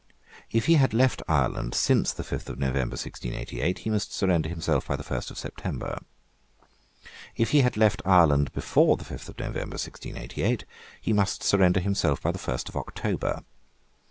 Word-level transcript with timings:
If 0.51 0.65
he 0.65 0.77
had 0.81 0.95
left 0.95 1.21
Ireland 1.27 1.75
since 1.75 2.11
the 2.11 2.23
fifth 2.23 2.49
of 2.49 2.57
November 2.57 2.95
1688, 2.95 3.77
he 3.77 3.89
must 3.91 4.11
surrender 4.11 4.49
himself 4.49 4.87
by 4.87 4.95
the 4.95 5.03
first 5.03 5.29
of 5.29 5.37
September. 5.37 5.99
If 7.35 7.51
he 7.51 7.61
had 7.61 7.77
left 7.77 8.01
Ireland 8.03 8.51
before 8.53 8.97
the 8.97 9.05
fifth 9.05 9.29
of 9.29 9.37
November 9.37 9.75
1688, 9.75 10.65
he 10.99 11.13
must 11.13 11.43
surrender 11.43 11.81
himself 11.81 12.19
by 12.19 12.31
the 12.31 12.39
first 12.39 12.67
of 12.67 12.75
October. 12.75 13.43